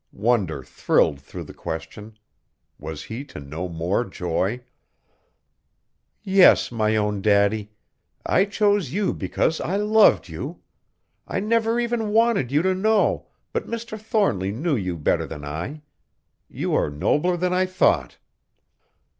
[0.11, 2.17] Wonder thrilled through the question.
[2.79, 4.61] Was he to know more joy?
[6.23, 7.69] "Yes, my own Daddy.
[8.25, 10.63] I chose you because I loved you!
[11.27, 13.27] I never even wanted you to know.
[13.53, 13.95] But Mr.
[14.01, 15.83] Thornly knew you better than I.
[16.49, 18.17] You are nobler than I thought."